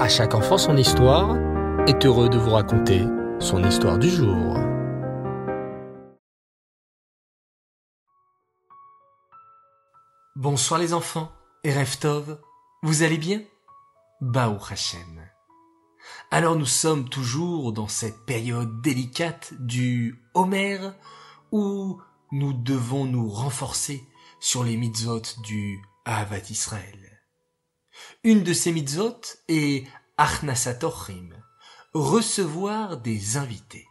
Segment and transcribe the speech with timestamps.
[0.00, 1.36] À chaque enfant son histoire
[1.86, 3.04] est heureux de vous raconter
[3.38, 4.56] son histoire du jour.
[10.36, 11.30] Bonsoir les enfants
[11.64, 11.74] et
[12.82, 13.42] vous allez bien?
[14.22, 15.20] Baou Hashem.
[16.30, 20.78] Alors nous sommes toujours dans cette période délicate du Homer
[21.52, 22.00] où
[22.32, 24.08] nous devons nous renforcer
[24.40, 26.99] sur les mitzvot du Ahavat Israël.
[28.24, 29.86] Une de ces mitzvot est
[30.16, 31.30] Achnasatochim,
[31.94, 33.86] recevoir des invités.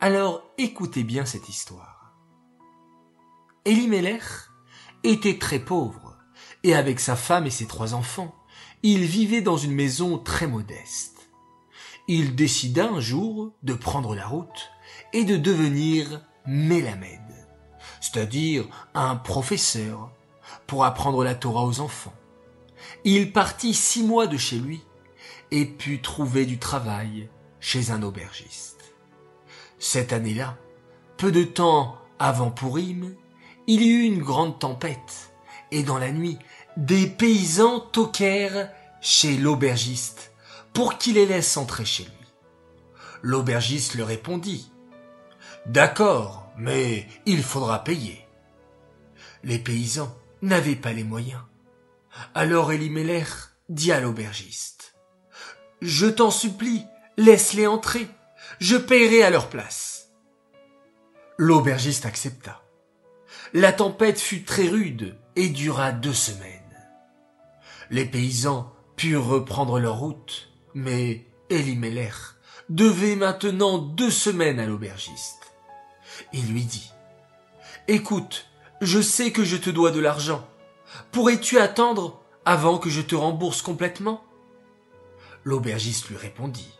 [0.00, 2.14] Alors écoutez bien cette histoire.
[3.64, 4.22] Elimelech
[5.04, 6.16] était très pauvre
[6.62, 8.34] et avec sa femme et ses trois enfants,
[8.82, 11.30] il vivait dans une maison très modeste.
[12.06, 14.70] Il décida un jour de prendre la route
[15.12, 17.20] et de devenir Mélamed,
[18.00, 20.10] c'est-à-dire un professeur,
[20.66, 22.14] pour apprendre la Torah aux enfants.
[23.04, 24.82] Il partit six mois de chez lui
[25.50, 27.28] et put trouver du travail
[27.60, 28.94] chez un aubergiste.
[29.78, 30.56] Cette année-là,
[31.16, 33.14] peu de temps avant Pourim,
[33.66, 35.32] il y eut une grande tempête,
[35.70, 36.38] et dans la nuit,
[36.76, 38.70] des paysans toquèrent
[39.00, 40.32] chez l'aubergiste
[40.72, 42.12] pour qu'il les laisse entrer chez lui.
[43.22, 44.70] L'aubergiste leur répondit
[45.66, 48.26] D'accord, mais il faudra payer.
[49.44, 51.42] Les paysans n'avaient pas les moyens.
[52.34, 53.28] Alors Elimelech
[53.68, 54.94] dit à l'aubergiste
[55.80, 56.84] Je t'en supplie,
[57.16, 58.08] laisse-les entrer,
[58.60, 60.10] je paierai à leur place.
[61.36, 62.62] L'aubergiste accepta.
[63.52, 66.58] La tempête fut très rude et dura deux semaines.
[67.90, 72.14] Les paysans purent reprendre leur route, mais Elimelech
[72.68, 75.52] devait maintenant deux semaines à l'aubergiste.
[76.32, 76.90] Il lui dit,
[77.86, 78.46] Écoute,
[78.80, 80.46] je sais que je te dois de l'argent.
[81.12, 84.24] Pourrais-tu attendre avant que je te rembourse complètement?
[85.44, 86.72] L'aubergiste lui répondit,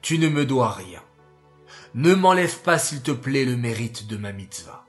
[0.00, 1.02] Tu ne me dois rien.
[1.94, 4.86] Ne m'enlève pas, s'il te plaît, le mérite de ma mitzvah.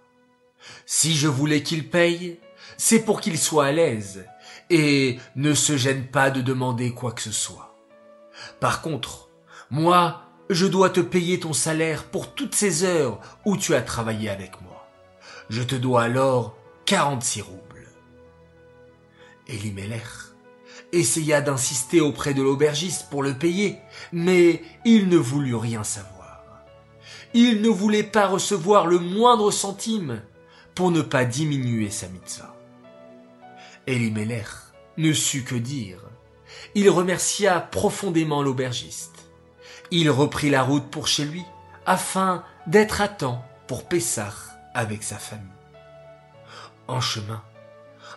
[0.86, 2.40] Si je voulais qu'il paye,
[2.78, 4.26] c'est pour qu'il soit à l'aise
[4.70, 7.78] et ne se gêne pas de demander quoi que ce soit.
[8.60, 9.30] Par contre,
[9.70, 14.30] moi, je dois te payer ton salaire pour toutes ces heures où tu as travaillé
[14.30, 14.88] avec moi.
[15.50, 16.56] Je te dois alors
[16.86, 17.63] quarante-six roubles.
[19.48, 20.34] Elimelech
[20.92, 23.78] essaya d'insister auprès de l'aubergiste pour le payer,
[24.12, 26.44] mais il ne voulut rien savoir.
[27.34, 30.22] Il ne voulait pas recevoir le moindre centime
[30.76, 32.56] pour ne pas diminuer sa mitzvah.
[33.88, 34.48] Elimelech
[34.98, 36.00] ne sut que dire.
[36.76, 39.30] Il remercia profondément l'aubergiste.
[39.92, 41.44] Il reprit la route pour chez lui,
[41.86, 44.34] afin d'être à temps pour Pessah
[44.74, 45.48] avec sa famille.
[46.88, 47.42] En chemin,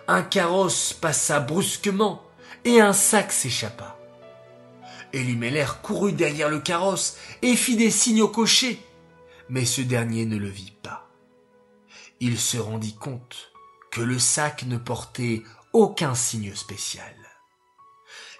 [0.09, 2.22] un carrosse passa brusquement
[2.65, 3.99] et un sac s'échappa.
[5.12, 8.81] Elimelech courut derrière le carrosse et fit des signes au cocher,
[9.49, 11.09] mais ce dernier ne le vit pas.
[12.21, 13.53] Il se rendit compte
[13.91, 17.15] que le sac ne portait aucun signe spécial.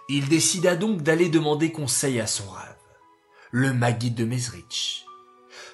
[0.09, 2.77] Il décida donc d'aller demander conseil à son rave,
[3.51, 5.05] le Maguide de Mezrich.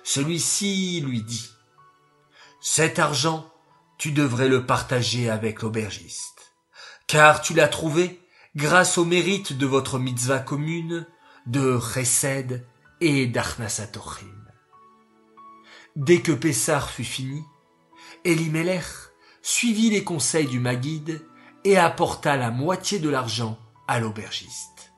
[0.04, 1.50] Celui-ci lui dit
[2.60, 3.51] Cet argent,
[4.02, 6.56] tu devrais le partager avec l'aubergiste,
[7.06, 8.20] car tu l'as trouvé
[8.56, 11.06] grâce au mérite de votre mitzvah commune
[11.46, 12.66] de Chesed
[13.00, 14.26] et d'Arnasatochim.
[15.94, 17.44] Dès que Pessar fut fini,
[18.24, 18.82] Elimelech
[19.40, 21.24] suivit les conseils du Maguide
[21.62, 24.92] et apporta la moitié de l'argent à l'aubergiste.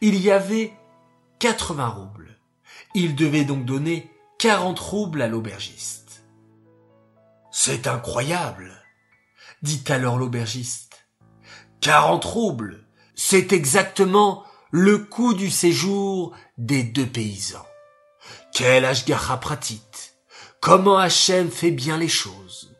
[0.00, 0.72] Il y avait
[1.38, 2.36] quatre-vingts roubles.
[2.94, 6.09] Il devait donc donner quarante roubles à l'aubergiste.
[7.50, 8.72] C'est incroyable,
[9.62, 11.06] dit alors l'aubergiste.
[11.80, 17.66] Quarante roubles, c'est exactement le coût du séjour des deux paysans.
[18.52, 19.82] Quel ashgacha pratit
[20.60, 22.76] Comment Hachem fait bien les choses?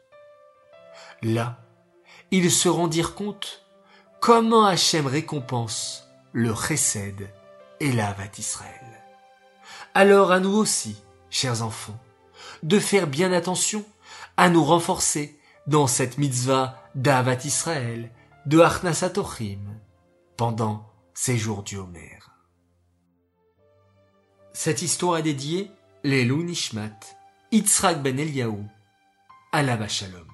[1.23, 1.59] Là,
[2.31, 3.65] ils se rendirent compte
[4.21, 7.29] comment Hachem récompense le chesed
[7.81, 9.03] et l'Avat Israël.
[9.95, 10.97] Alors à nous aussi,
[11.31, 11.99] chers enfants,
[12.63, 13.85] de faire bien attention
[14.37, 18.11] à nous renforcer dans cette mitzvah d'Avat Israël,
[18.47, 19.61] de Achnasatochim,
[20.37, 22.19] pendant ces jours du Homer.
[24.53, 25.71] Cette histoire est dédiée
[26.03, 26.99] les Nishmat,
[27.53, 28.65] Yitzhak ben Eliaou,
[29.53, 30.27] Alava Shalom.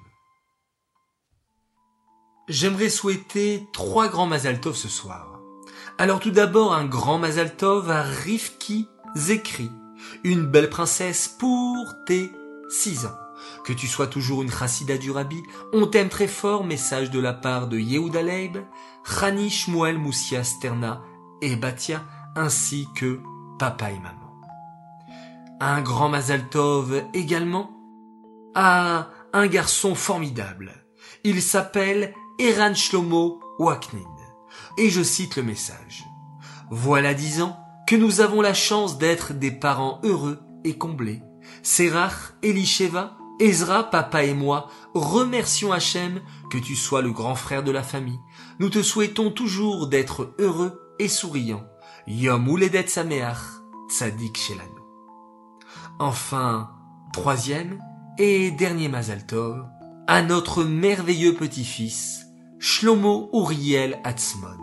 [2.47, 5.41] J'aimerais souhaiter trois grands Mazaltov ce soir.
[5.97, 9.69] Alors tout d'abord un grand Mazaltov à Rivki Zekri,
[10.23, 12.31] une belle princesse pour tes
[12.69, 13.26] six ans.
[13.63, 17.33] Que tu sois toujours une chassida du rabbi, on t'aime très fort, message de la
[17.33, 18.57] part de Yehuda Leib,
[19.03, 21.01] Chani Shmuel Moussia Sterna
[21.41, 22.03] et Batia,
[22.35, 23.19] ainsi que
[23.59, 24.33] papa et maman.
[25.59, 27.71] Un grand Mazal Tov également
[28.53, 30.71] à un garçon formidable.
[31.23, 33.99] Il s'appelle Eran Shlomo Waknin.
[34.77, 36.05] Et je cite le message.
[36.69, 37.57] Voilà dix ans
[37.87, 41.21] que nous avons la chance d'être des parents heureux et comblés.
[41.63, 47.71] Serach, Elisheva, Ezra, papa et moi remercions Hachem que tu sois le grand frère de
[47.71, 48.19] la famille.
[48.59, 51.63] Nous te souhaitons toujours d'être heureux et souriant.
[52.07, 53.37] Yom Uledet Sameach,
[53.89, 54.69] Tzadik Shelanu.
[55.99, 56.71] Enfin,
[57.13, 57.79] troisième
[58.17, 59.65] et dernier Mazal Tov,
[60.07, 62.25] à notre merveilleux petit-fils,
[62.59, 64.57] Shlomo Uriel Atzmon,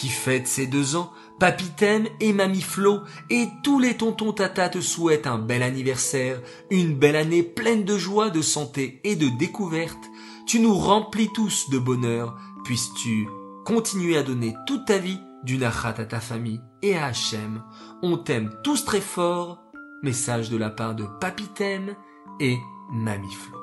[0.00, 4.80] qui fête ses deux ans, Papitem et Mamie Flo et tous les tontons tata te
[4.80, 10.02] souhaitent un bel anniversaire, une belle année pleine de joie, de santé et de découverte.
[10.46, 13.28] Tu nous remplis tous de bonheur, puisses-tu
[13.66, 17.62] continuer à donner toute ta vie du nachat à ta famille et à Hachem.
[18.02, 19.62] On t'aime tous très fort.
[20.02, 21.94] Message de la part de Papitem
[22.40, 22.56] et
[22.90, 23.58] Mamie Flo.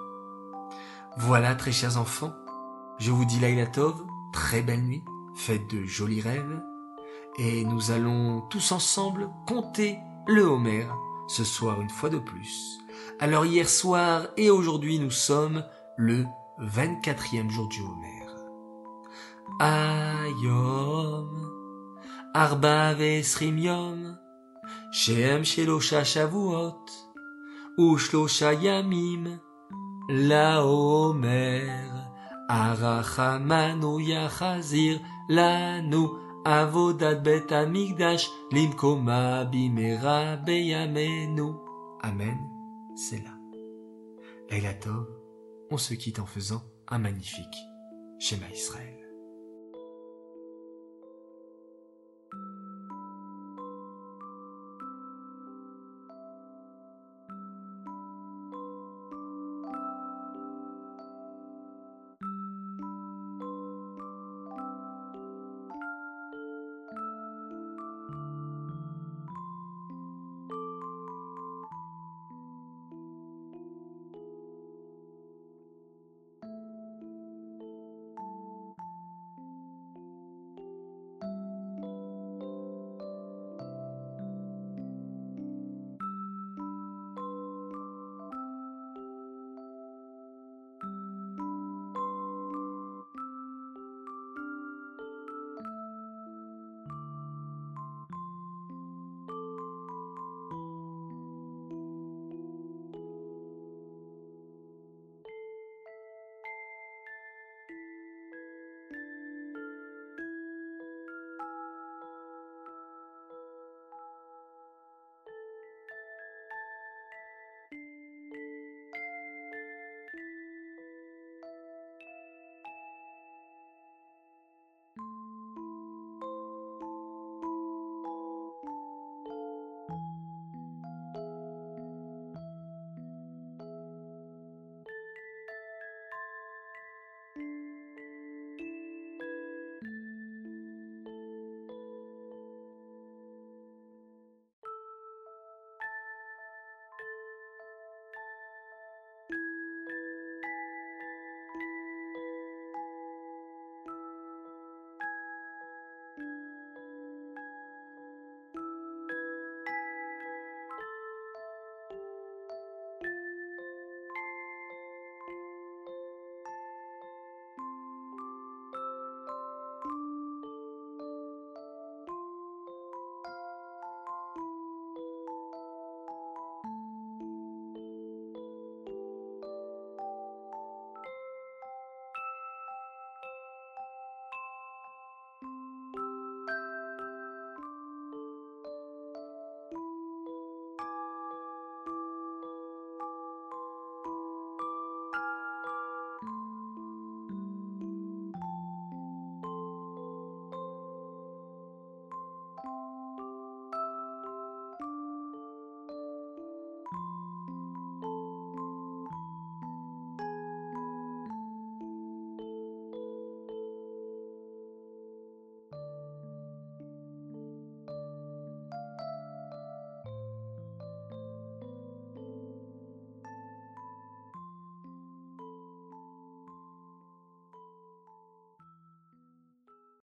[1.17, 2.35] Voilà, très chers enfants,
[2.99, 3.95] je vous dis Laila Tov,
[4.33, 5.01] très belle nuit,
[5.37, 6.61] faites de jolis rêves,
[7.37, 10.87] et nous allons tous ensemble compter le Homer
[11.27, 12.79] ce soir une fois de plus.
[13.19, 15.63] Alors hier soir et aujourd'hui nous sommes
[15.95, 16.25] le
[16.59, 18.25] 24e jour du Homer.
[19.59, 21.29] Ayom,
[22.33, 24.17] Arba ve'esrim yom,
[24.91, 26.85] Shem shelosha shavuot,
[27.77, 29.39] Ushlosha yamim,
[30.09, 31.69] La Homer,
[32.49, 36.07] Arachamanu yachazir lanu,
[36.45, 41.55] Avodat bet amigdash, Limkoma bimera beyamenu.
[42.01, 42.37] Amen,
[42.95, 43.37] c'est là.
[44.49, 44.73] Laila
[45.69, 47.57] on se quitte en faisant un magnifique
[48.19, 49.06] schéma Israël.